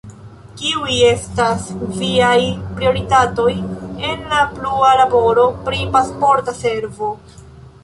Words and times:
Kiuj 0.59 0.93
estas 1.09 1.67
viaj 1.97 2.39
prioritatoj 2.79 3.47
en 4.13 4.25
la 4.33 4.41
plua 4.57 4.91
laboro 5.03 5.47
pri 5.69 5.87
Pasporta 5.99 6.59
Servo? 6.65 7.15